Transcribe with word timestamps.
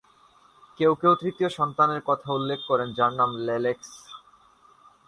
কেউ 0.79 0.91
কেউ 0.95 1.13
তৃতীয় 1.15 1.49
সন্তানের 1.49 2.01
কথা 2.05 2.27
উল্লেখ 2.33 2.59
করেন 2.67 2.87
যার 2.93 3.11
নাম 3.13 3.29
লেলেক্স। 3.47 3.89